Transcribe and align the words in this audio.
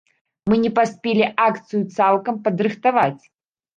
Мы 0.51 0.55
не 0.61 0.71
паспелі 0.79 1.27
акцыю 1.47 1.83
цалкам 1.99 2.43
падрыхтаваць. 2.49 3.23